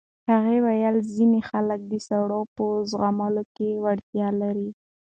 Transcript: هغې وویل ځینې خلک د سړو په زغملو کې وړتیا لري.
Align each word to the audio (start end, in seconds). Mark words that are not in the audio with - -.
هغې 0.31 0.57
وویل 0.65 0.95
ځینې 1.15 1.39
خلک 1.49 1.79
د 1.91 1.93
سړو 2.07 2.41
په 2.55 2.65
زغملو 2.91 3.43
کې 3.55 3.69
وړتیا 3.83 4.27
لري. 4.41 4.69